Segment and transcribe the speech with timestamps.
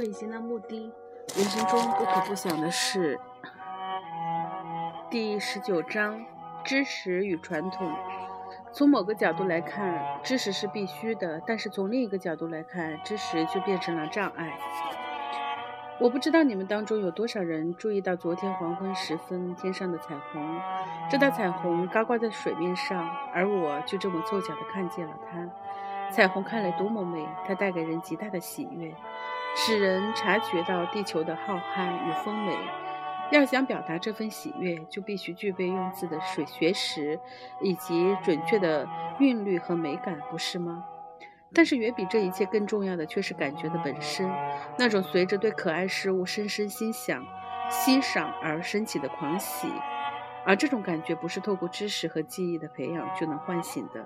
[0.00, 0.90] 旅行的目的，
[1.36, 3.20] 人生中不可不想的事。
[5.10, 6.24] 第十九章：
[6.64, 7.92] 知识与传统。
[8.72, 14.58] 从某个角度来看，知识是必须的；但是从另一个角度来看，知识就变成了障碍。
[15.98, 20.60] 我不知道你们当中有多少人注意到昨天黄昏时分天上的彩虹。
[21.10, 25.46] 这道彩虹高挂在水面上，而我就这么凑巧地看见了它。
[26.10, 28.94] 彩虹看来多么美，它带给人极大的喜悦，
[29.54, 32.56] 使人察觉到地球的浩瀚与丰美。
[33.30, 37.18] 要想表达这份喜悦，就必须具备用字的水学识，
[37.60, 38.88] 以及准确的
[39.20, 40.84] 韵律和美感，不是吗？
[41.54, 44.28] 但是远比这一切更重要的，却是感觉的本身，
[44.78, 47.24] 那种随着对可爱事物深深欣赏、
[47.68, 49.68] 欣赏而升起的狂喜，
[50.44, 54.04] 而这种感觉不是透过知识和记忆的培养就能唤醒的。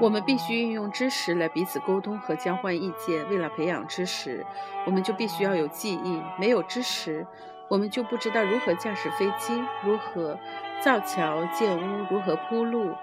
[0.00, 3.28] 我们必须运用知识来彼此沟通和交换意见。
[3.28, 4.44] 为了培养知识，
[4.86, 6.20] 我们就必须要有记忆。
[6.38, 7.26] 没有知识，
[7.68, 10.38] 我们就不知道如何驾驶飞机，如何
[10.80, 12.94] 造桥建屋，如何铺路，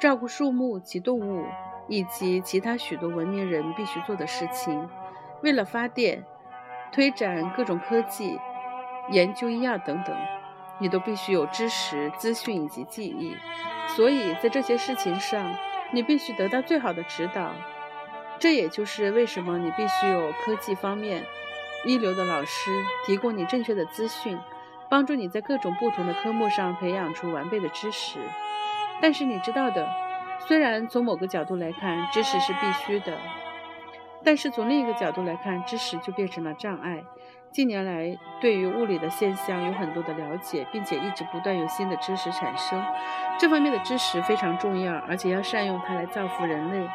[0.00, 1.44] 照顾树木及动物。
[1.90, 4.86] 以及其他许多文明人必须做的事情，
[5.40, 6.22] 为了发电、
[6.92, 8.38] 推展各种科技、
[9.08, 10.14] 研究医药等等，
[10.80, 13.34] 你都必须有知识、资讯以及记忆。
[13.96, 15.50] 所以在这些事情上，
[15.92, 17.52] 你必须得到最好的指导。
[18.38, 21.24] 这也就是为什么你必须有科技方面
[21.84, 22.70] 一流的老师，
[23.06, 24.38] 提供你正确的资讯，
[24.88, 28.18] 帮助你在各种不同的科目上培养出完备的知识。
[29.00, 29.88] 但是你知道的。
[30.46, 33.18] 虽然从某个角度来看，知识是必须的，
[34.24, 37.04] 但是从另一个角度来看，知识就变成了障碍。
[37.50, 42.80] 近年来，对于物理的现象有很多的了解，并且一直不断有新的知识产生。
[43.38, 46.88] 这方面的知识非常重要，而且要善用它来造福人类。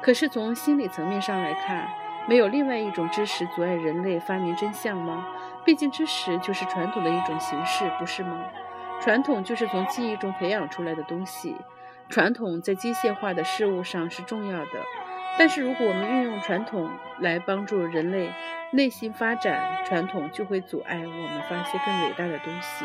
[0.00, 1.88] 可是从心理层面上来看，
[2.26, 5.26] 没有另外一种知识阻碍人类发明真相吗？
[5.64, 8.44] 毕竟知识就是传统的一种形式，不是吗？
[9.00, 11.54] 传统就是从记忆中培养出来的东西。
[12.08, 14.70] 传统在机械化的事物上是重要的，
[15.38, 16.88] 但是如果我们运用传统
[17.18, 18.32] 来帮助人类
[18.70, 22.84] 内心发展，传统就会阻碍我们发现更伟大的东西。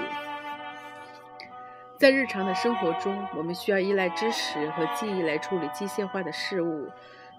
[1.97, 6.89] 在日常的生活中，我们需要依赖知识和记忆来处理机械化的事物。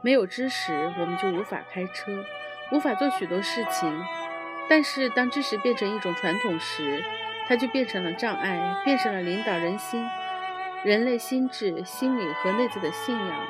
[0.02, 2.12] 没有知识，我们就无法开车，
[2.70, 4.04] 无法做许多事情。
[4.68, 7.02] 但是，当知识变成一种传统时，
[7.48, 10.06] 它就变成了障碍，变成了领导人心。
[10.82, 13.46] 人类心智、心理和内在的信仰，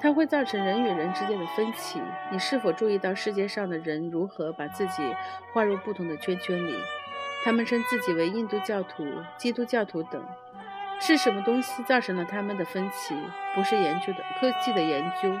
[0.00, 2.00] 它会造成人与人之间的分歧。
[2.30, 5.02] 你是否注意到世界上的人如何把自己
[5.52, 6.74] 划入不同的圈圈里？
[7.44, 9.04] 他们称自己为印度教徒、
[9.36, 10.22] 基督教徒等。
[11.00, 13.14] 是什么东西造成了他们的分歧？
[13.54, 15.32] 不是研究的科技的研究，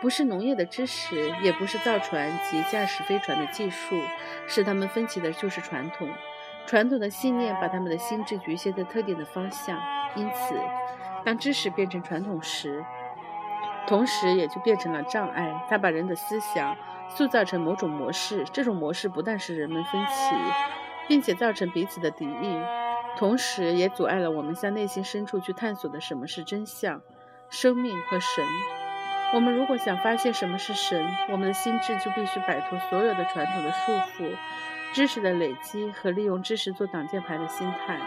[0.00, 3.96] 不是农业的知识，也不是造船及驾驶飞船的技术。
[4.46, 6.08] 使他们分歧的就是传统。
[6.66, 9.76] 传统的信念把他们的心智局限在特定的方向。
[10.14, 10.54] 因此，
[11.24, 12.84] 当知识变成传统时，
[13.92, 15.66] 同时也就变成了障碍。
[15.68, 16.74] 它把人的思想
[17.10, 20.34] 塑造成某种模式，这种模式不但使人们分歧，
[21.06, 22.58] 并且造成彼此的敌意，
[23.18, 27.02] 同时也阻碍了我们向内心深处去探索的什么是真相、
[27.50, 28.42] 生命和神。
[29.34, 34.34] 我们如果想发现什么是神，我们的心智就必须摆脱所有的传统的束缚，
[34.94, 37.98] 知识的累积和利用知识做挡箭牌的心态。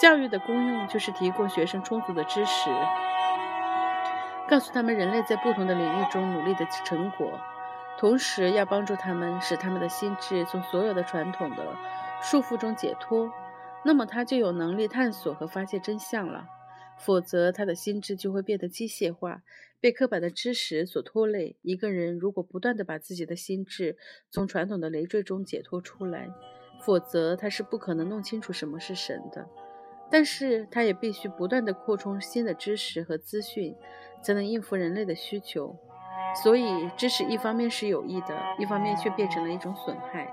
[0.00, 2.70] 教育的功用就是提供学生充足的知识，
[4.52, 7.40] 告诉他们人类在不同的领域中努力的成果，
[7.98, 11.74] 同时要帮助他们使他们的心智从所有的传统的
[12.22, 13.32] 束缚中解脱。
[13.82, 16.44] 那么他就有能力探索和发现真相了。
[16.98, 19.40] 否则，他的心智就会变得机械化，
[19.80, 21.56] 被刻板的知识所拖累。
[21.62, 23.96] 一个人如果不断地把自己的心智
[24.28, 26.28] 从传统的累赘中解脱出来，
[26.84, 29.48] 否则他是不可能弄清楚什么是神的。
[30.10, 33.74] 但是，他也必须不断地扩充新的知识和资讯，
[34.22, 35.76] 才能应付人类的需求。
[36.42, 40.32] 所以，知识一方面是有益的，一方面却变成了一种损害。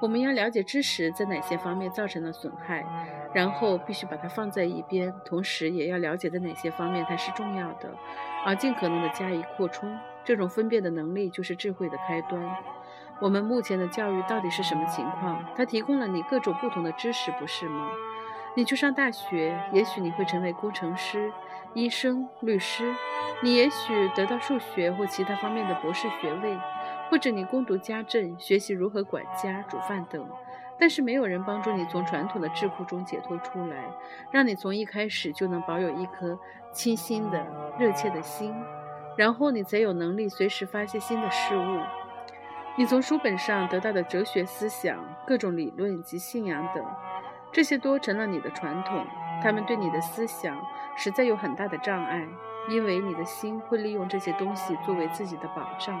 [0.00, 2.84] 我们要了解知识在哪些方面造成了损害，
[3.32, 7.90] 然后必须把它放在一边，同时也要了解在哪些方面它是重要的，
[8.44, 9.96] 而尽可能的加以扩充。
[10.24, 12.42] 这种分辨的能力就是智慧的开端。
[13.20, 15.44] 我们目前的教育到底是什么情况？
[15.56, 17.90] 它提供了你各种不同的知识，不是吗？
[18.56, 21.32] 你去上大学，也许你会成为工程师、
[21.72, 22.84] 医生、律师；
[23.42, 26.56] 你也许得到数学或其他方面的博士学位，
[27.10, 30.24] 或者你攻读家政，学习如何管家、煮饭等。
[30.78, 33.84] 但是没有人帮助你从传统的智库中解脱出来，
[34.30, 36.38] 让你从一开始就能保有一颗
[36.72, 37.46] 清新的、
[37.78, 38.54] 热切的心，
[39.16, 41.80] 然后你才有能力随时发现新的事物。
[42.76, 46.84] 你从书本上得到的哲学思想、各种理论及信仰等，
[47.54, 49.06] 这些都成了你的传统。
[49.42, 50.56] 他们对你的思想
[50.96, 52.26] 实在有很大的障碍，
[52.68, 56.00] 因为你的心会利用这些东西作为自己的保障，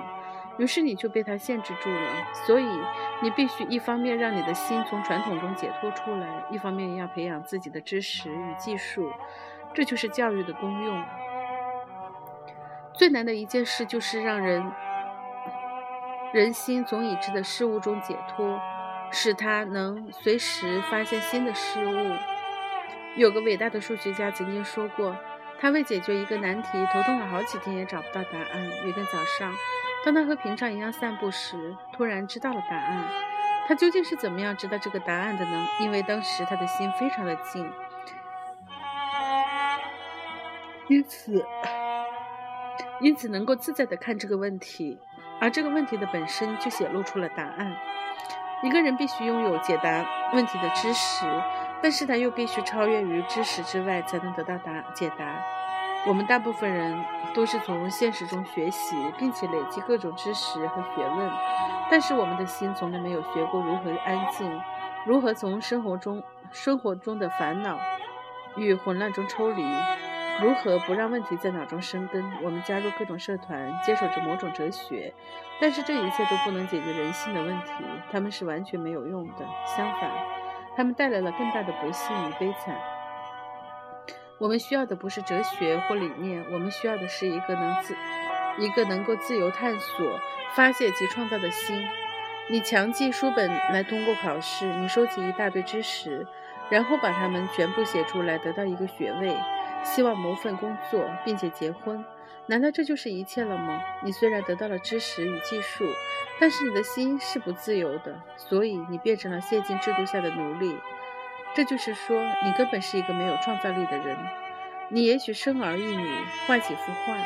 [0.58, 2.10] 于是你就被它限制住了。
[2.46, 2.66] 所以，
[3.22, 9.12] 你必须一方面让你的心从传统中解脱出来，一方面要培养自己的知识与技术。
[9.72, 11.04] 这就是教育的功用。
[12.92, 14.72] 最难的一件事就是让人。
[16.32, 18.60] 人心从已知的事物中解脱，
[19.14, 22.16] 使他能随时发现新的事物。
[23.14, 25.16] 有个伟大的数学家曾经说过，
[25.60, 28.64] 他为解决一个难题头痛了好几天也找不到答案。
[28.84, 29.54] 有天早上，
[30.04, 33.04] 当他和平常一样散步时，突然知道了答案。
[33.66, 35.66] 他究竟是怎么样知道这个答案的呢？
[35.80, 37.70] 因为当时他的心非常的静，
[40.88, 41.46] 因此，
[43.00, 44.98] 因此能够自在的看这个问题。
[45.40, 47.76] 而这个问题的本身就显露出了答案。
[48.64, 51.26] 一个人必须拥有解答问题的知识，
[51.82, 55.26] 但是他又必须超越于知识之外，才能得到答解答。
[56.06, 56.98] 我们大部分人
[57.34, 61.30] 都是从现实中学习，并且累积各种知识和学问，
[61.90, 64.58] 但是我们的心从来没有学过如何安静，
[65.04, 67.78] 如何从生活中生活中的烦恼
[68.56, 69.62] 与混乱中抽离。
[70.42, 72.22] 如何不让问题在脑中生根？
[72.42, 75.14] 我们加入各种社团，接受着某种哲学，
[75.60, 77.72] 但是这一切都不能解决人性的问题，
[78.10, 79.46] 他们是完全没有用的。
[79.64, 80.10] 相反，
[80.76, 82.76] 他们带来了更大的不幸与悲惨。
[84.38, 87.96] 我们需要的不是哲学或理念，我们需要的是一个能自、
[88.58, 90.20] 一个能够自由探索、
[90.54, 91.86] 发现及创造的心。
[92.50, 96.26] 你强记书本来通过考试，你收集一大堆知识，
[96.68, 99.34] 然后把它们全部写出来，得到一个学位。
[99.84, 102.04] 希望谋份工作，并且结婚，
[102.46, 103.80] 难道这就是一切了吗？
[104.02, 105.84] 你虽然得到了知识与技术，
[106.40, 110.76] 但是你的心是不自由的，所以你变成了现今制度下的奴隶。
[111.54, 114.16] 这就是说，你根本是一个没有创造力的人。
[114.88, 116.08] 你也许生儿育女，
[116.46, 117.16] 画几幅画，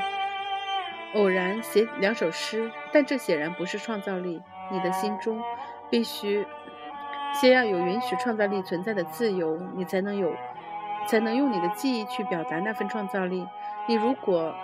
[1.14, 4.42] 偶然写两首诗，但这显然不是创造力。
[4.70, 5.42] 你的心中
[5.90, 6.46] 必须
[7.40, 10.30] 先要有允许创造力存在的自由，你才能有。
[11.08, 13.46] 才能用你的记忆去表达那份创造力。
[13.88, 14.54] 你如果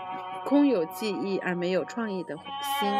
[0.44, 2.93] 空有记忆而没有创意的心，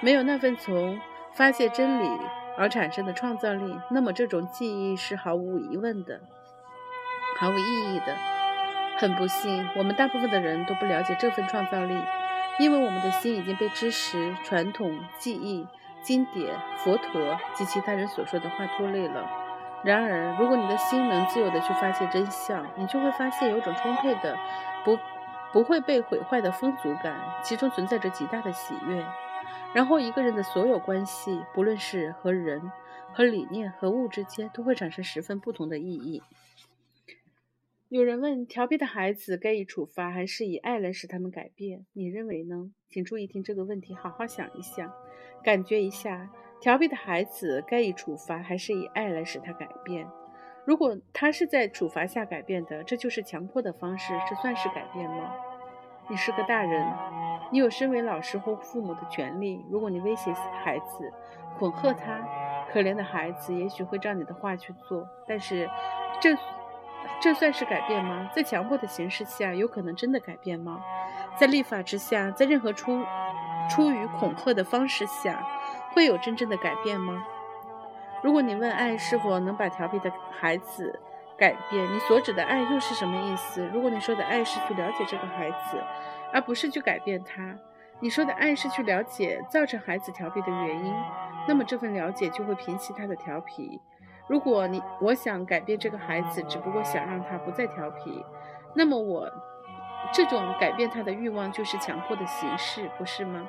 [0.00, 1.00] 没有那份从
[1.32, 2.20] 发现真理
[2.58, 6.20] 而产生的创造力，那么这种记忆是毫无疑问的，
[7.38, 8.14] 毫无意义的。
[8.96, 11.96] 很不幸，我们大部分的人都不了解这份创造力，
[12.60, 15.66] 因为我们的心已经被知识、传统、记忆、
[16.00, 19.43] 经典、佛陀及其他人所说的话拖累了。
[19.84, 24.34] 然而，如果你的心能自由地去发现真相，你就会发现有种充沛的、
[24.82, 24.98] 不
[25.52, 29.04] 不会被毁坏的丰足感，其中存在着极大的喜悦。
[29.74, 32.72] 然后，一个人的所有关系，不论是和人、
[33.12, 36.22] 和理念、和物之间，都会产生十分不同的意义。
[37.90, 41.84] 有人问：调皮的孩子该以处罚，还是以爱来使他们改变？
[41.92, 42.70] 你认为呢？
[42.88, 44.90] 请注意听这个问题，好好想一想，
[45.42, 46.30] 感觉一下。
[46.64, 50.08] 调皮的孩子该以处罚还是以爱来使他改变？
[50.64, 55.30] 如果他是在处罚下改变的，这就是强迫的方式，这算是改变吗？
[56.08, 56.90] 你是个大人，
[57.52, 59.62] 你有身为老师或父母的权利。
[59.68, 61.12] 如果你威胁孩子、
[61.58, 62.26] 恐吓他，
[62.72, 65.68] 可怜的孩子也许会照你的话去做，但是
[66.18, 66.34] 这
[67.20, 68.30] 这算是改变吗？
[68.34, 70.82] 在强迫的形式下，有可能真的改变吗？
[71.38, 73.04] 在立法之下，在任何出
[73.68, 75.46] 出于恐吓的方式下？
[75.94, 77.24] 会有真正的改变吗？
[78.22, 80.98] 如果你问爱是否能把调皮的孩子
[81.36, 83.68] 改变，你所指的爱又是什么意思？
[83.72, 85.82] 如果你说的爱是去了解这个孩子，
[86.32, 87.54] 而不是去改变他，
[88.00, 90.94] 你说的爱是去了解造成孩子调皮的原因，
[91.46, 93.80] 那么这份了解就会平息他的调皮。
[94.26, 98.24] 如果你我想改变这个孩子，只不过想让他不再调皮，
[98.74, 99.30] 那么我
[100.12, 103.46] 这种改变他的欲望就是强迫的形式，不是吗？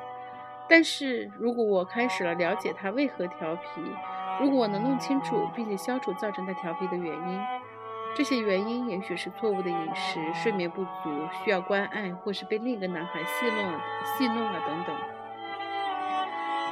[0.67, 3.81] 但是如果我开始了了解他为何调皮，
[4.41, 7.39] 如果我能弄清楚并且消除造成他调皮的原因，
[8.15, 13.79] 这些原因也许是错误的饮食、睡眠不足、需要关爱，或是被另一个男孩戏弄、
[14.17, 14.95] 戏弄了等等。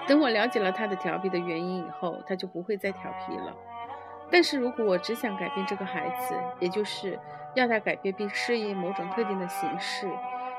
[0.08, 3.54] 等我了解了他的调皮的原因以后，他就不会再调皮了。
[4.32, 7.20] 但是如果我只想改变这个孩子，也就是
[7.54, 10.10] 要他改变并适应某种特定的形式，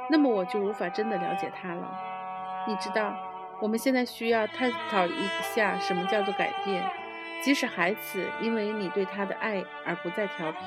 [0.08, 2.13] 那么我就无法真的了解他了。
[2.66, 3.14] 你知道，
[3.60, 6.82] 我们现在需要探讨一下什么叫做改变。
[7.42, 10.58] 即使孩子因为你对他的爱而不再调皮，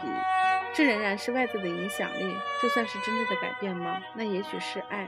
[0.74, 2.36] 这仍然是外在的影响力。
[2.62, 4.00] 这算是真正的改变吗？
[4.13, 5.08] 那也许是爱。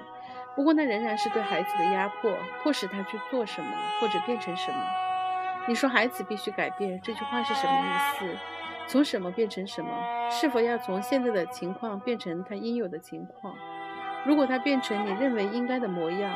[0.55, 4.77] 不过那仍然是对孩子的压迫，迫使他去做什么或者变成什么。
[5.67, 8.37] 你说孩子必须改变，这句话是什么意思？
[8.87, 9.91] 从什么变成什么？
[10.31, 13.55] 是否要从现在的情况变成他应有的情况？
[14.25, 16.31] 如果他变成你认为应该的模样，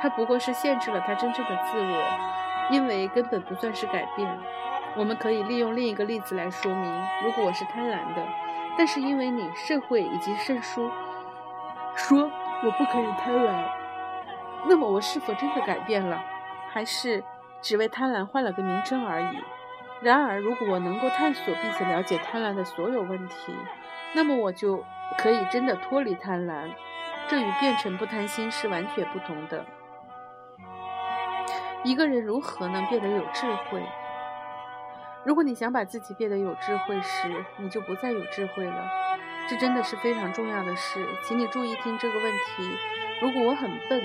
[0.00, 2.04] 他不过是限制了他真正的自我，
[2.70, 4.38] 因为根本不算是改变。
[4.96, 8.26] 我们可以利用另一个例子来说明：如果我是贪婪的，
[8.76, 10.90] 但是因为你社会以及圣书
[11.94, 12.30] 说
[12.64, 13.64] 我不可以贪婪，
[14.66, 16.20] 那么我是否真的改变了，
[16.72, 17.22] 还是
[17.60, 19.42] 只为贪婪换了个名称而已？
[20.00, 23.52] 然而，如果我能够探索并且了解贪婪的所有问题，
[24.14, 24.84] 那么我就
[25.18, 26.70] 可以真的脱离贪婪。
[27.28, 29.64] 这与变成不贪心是完全不同的。
[31.84, 33.82] 一个人如何能变得有智慧？
[35.24, 38.88] 如果你想把自己变得有智慧时，你就不再有智慧了。
[39.48, 42.76] 这真的是非常重要的事，请你注意听这个问题。
[43.22, 44.02] 如果我很笨，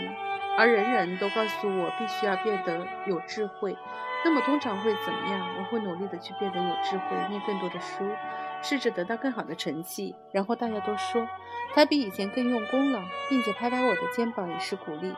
[0.58, 3.76] 而人人都告诉我必须要变得有智慧，
[4.24, 5.48] 那么通常会怎么样？
[5.58, 8.08] 我会努力的去变得有智慧，念更多的书，
[8.62, 10.16] 试着得到更好的成绩。
[10.32, 11.28] 然后大家都说
[11.74, 15.14] 他比以前更用功了，并且拍拍我的肩膀以示鼓励。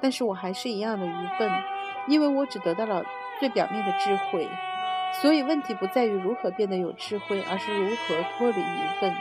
[0.00, 1.48] 但是我还是一样的愚笨，
[2.06, 3.04] 因为我只得到了
[3.38, 4.48] 最表面的智慧。
[5.20, 9.14] 所以问题不在于如何变得有智慧，而是如何脱离愚笨。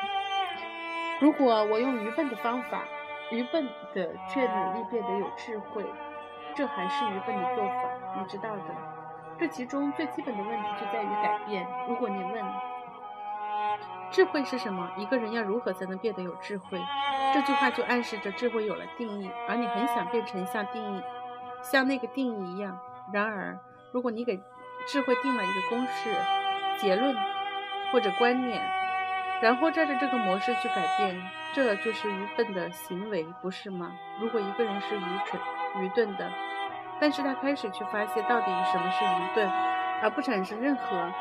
[1.20, 2.84] 如果我用愚笨的方法，
[3.30, 5.86] 愚笨的却努力变得有智慧，
[6.56, 7.84] 这还是愚笨的做法，
[8.18, 8.64] 你知道的。
[9.38, 11.68] 这其中最基本的问题就在于改变。
[11.88, 12.44] 如果你问
[14.12, 16.80] 智慧是什么，一个人要如何才能变得有智慧，
[17.34, 21.02] 这句话就暗示着智慧有了定义，而你很想变成像定义、
[21.62, 22.80] 像那个定义一样。
[23.14, 23.58] 然而，
[23.92, 24.42] 如果你给
[24.88, 26.16] 智慧定了一个公式、
[26.80, 27.16] 结论
[27.92, 28.62] 或者观念，
[29.42, 31.22] 然后照着这个模式去改变，
[31.54, 33.92] 这就是愚笨的行为，不是吗？
[34.20, 35.42] 如果一个人是愚蠢、
[35.78, 36.32] 愚钝的，
[37.00, 39.50] 但是他开始去发现到底什么是愚钝，
[40.02, 41.12] 而不产生任何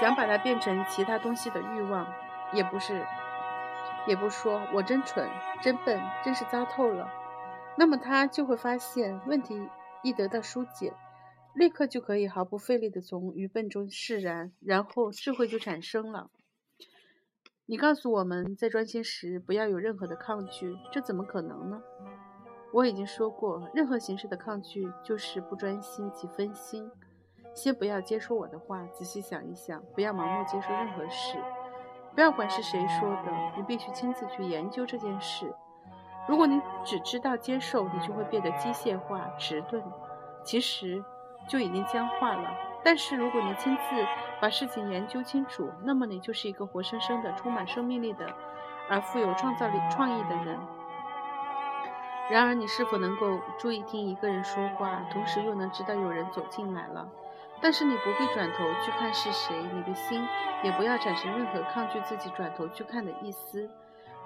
[0.00, 2.06] 想把它变成其他东西的欲望，
[2.52, 3.04] 也不是，
[4.06, 5.28] 也不说我真蠢、
[5.60, 7.08] 真笨、真是糟透了，
[7.76, 9.68] 那么他就会发现问题
[10.02, 10.92] 一得到疏解。
[11.54, 16.30] 立刻就可以毫不费力地从愚笨中释然，然后智慧就产生了。
[17.64, 21.82] 你告诉我们在专心时不要有任何的抗拒，这怎么可能呢？
[22.74, 26.90] 我已经说过，任何形式的抗拒就是不专心及分心。
[27.54, 31.38] 先不要接受我的话，仔细想一想，不要盲目接受任何事，
[32.14, 35.54] 不要管是谁说的，你必须亲自去研究这件事。
[36.28, 39.82] 如果你只知道接受，你就会变得机械化、迟钝。
[40.42, 41.04] 其实。
[41.48, 42.50] 就已经僵化了。
[42.82, 43.82] 但是如果你亲自
[44.40, 48.26] 把事情研究清楚，那么你就是一个活生生的、充满生命力的，
[48.88, 50.58] 而富有创造力、创意的人。
[52.32, 57.08] 然而，你是否能够注意听一个人说话，同时又能知道有人走进来了？
[57.60, 60.26] 但是你不必转头去看是谁，你的心
[60.64, 63.70] 也不要产生任何抗拒自己转头去看的意思。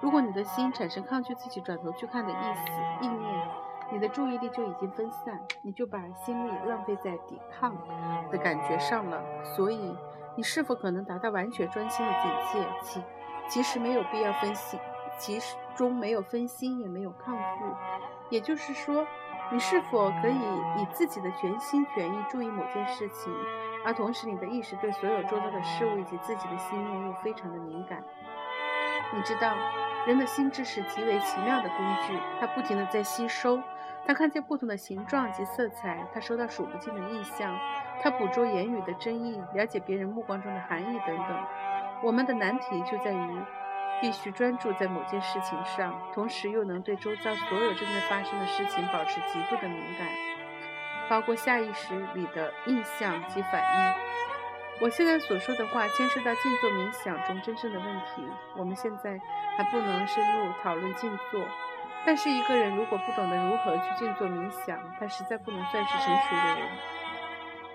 [0.01, 3.47] 如果你的心产生抗拒自己转头去看的意思、意念，
[3.91, 7.75] 你的注意力就已经分散，你就把心力浪费在抵抗
[8.31, 9.23] 的感觉上了。
[9.43, 9.95] 所以，
[10.35, 12.67] 你是否可能达到完全专心的境界？
[12.81, 13.03] 其
[13.47, 14.79] 其实没有必要分心，
[15.19, 15.39] 其
[15.75, 17.63] 中没有分心，也没有抗拒。
[18.29, 19.05] 也就是说，
[19.51, 20.35] 你是否可以
[20.77, 23.31] 以自己的全心全意注意某件事情，
[23.85, 28.01] 而同时你的意识对所有周遭的事物以及自己的心念又非常的敏感？
[29.13, 29.53] 你知道，
[30.07, 31.77] 人的心智是极为奇妙的工
[32.07, 33.61] 具，它不停地在吸收。
[34.03, 37.55] 它看见不同的形状及色彩，它收到数不尽的意象，
[38.01, 41.45] 它捕捉言语的真意，了解别人目光中的含义等等。
[42.01, 43.41] 我们的难题就在于，
[44.01, 50.07] 必须专注在某件事情上，同时又能对周遭所有正在发生的事情保持极度的敏感，
[51.07, 53.93] 包括下意识里的印象及反应。
[54.81, 59.15] 我现在所说的话牵涉到静坐冥想中真正的问题，我们现在
[59.55, 61.39] 还不能深入讨论静坐。
[62.03, 66.67] 但是一个人如果不懂得如何去静坐冥想，他实在不能算是成熟的人。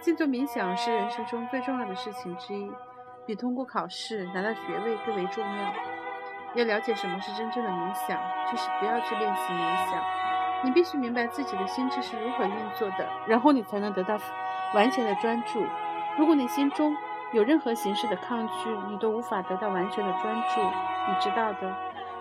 [0.00, 2.72] 静坐冥想是人生中最重要的事情之一，
[3.24, 5.74] 比通过考试拿到学位更为重要。
[6.56, 8.20] 要了解什么是真正的冥想，
[8.50, 10.02] 就是不要去练习冥想。
[10.64, 14.18] 你必须明白自己的心智是如何运作的，然后你才能得到
[14.74, 15.64] 完全的专注。
[16.18, 16.96] 如果你心中
[17.32, 20.60] 有任何形式的抗拒，你都无法得到完全的专注。
[21.08, 21.74] 你知道的。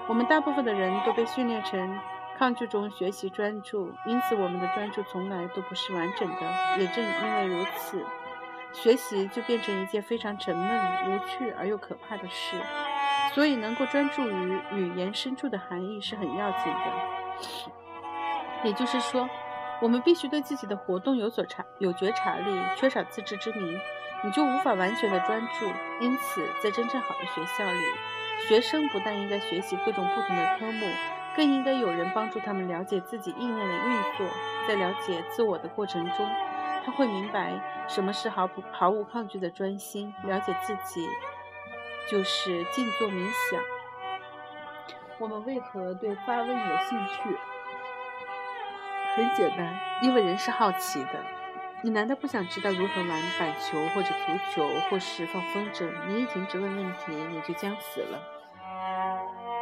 [0.07, 1.99] 我们大部分的人都被训练成
[2.37, 6.41] 抗拒中学习专注，因此我们的专注从来都不是完整的。
[6.77, 8.05] 也正因为如此，
[8.71, 12.57] 学习就变成一件非常沉闷、无趣而又可怕的事。
[13.33, 16.81] 所以，能够专注于语言深处的含义是很要紧的。
[18.63, 19.27] 也就是说，
[19.82, 23.79] 我们必须对自己的活动有所察有觉察力，缺少自知之明，
[24.24, 25.65] 你就无法完全的专注。
[26.00, 27.79] 因此，在真正好的学校里，
[28.48, 30.88] 学生不但应该学习各种不同的科目，
[31.36, 34.25] 更应该有人帮助他们了解自己意念的运作。
[34.67, 36.25] 在了解自我的过程中，
[36.86, 37.53] 他会明白
[37.88, 40.13] 什么是毫不毫无抗拒的专心。
[40.24, 41.08] 了解自己，
[42.10, 43.62] 就是静坐冥想。
[45.20, 47.38] 我们为何对发问有兴趣？
[49.15, 51.24] 很简单，因为人是好奇的。
[51.81, 55.89] 你难道不想知道如何玩板球，或者足球，或是放风筝？
[56.07, 58.19] 你一停止问问题，你就将死了。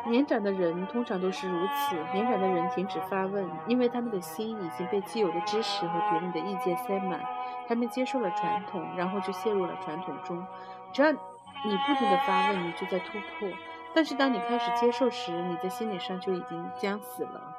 [0.08, 1.96] 年长的人通常都是如此。
[2.14, 7.20] 年长的人停止发问，因为他们的心已经被既有的知识和别人的意见塞满。
[7.68, 10.46] 他们接受了传统，然后就陷入了传统中。
[10.92, 13.48] 只要你不停地发问，你就在突破。
[13.94, 17.56] 但是当你开始接受时，你在心理上就已经将死了。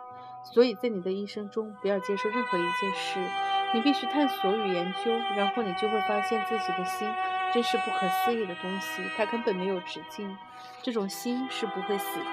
[0.52, 3.18] 所以在你的一生中，不要接受任何一件事，
[3.72, 7.10] 你必须探索与研究，然后你就会发现自己的心
[7.52, 10.36] 真是不可思议的东西，它根本没有止境，
[10.82, 12.24] 这种心是不会死的。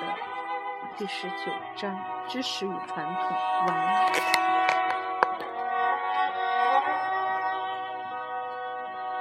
[0.98, 3.38] 第十九章：知识与传统。
[3.68, 4.61] 完。